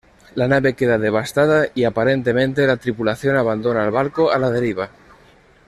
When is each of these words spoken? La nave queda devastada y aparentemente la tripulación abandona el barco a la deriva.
La 0.33 0.47
nave 0.47 0.73
queda 0.73 0.97
devastada 0.97 1.67
y 1.75 1.83
aparentemente 1.83 2.65
la 2.65 2.77
tripulación 2.77 3.37
abandona 3.37 3.85
el 3.85 3.91
barco 3.91 4.31
a 4.31 4.39
la 4.39 4.49
deriva. 4.49 4.89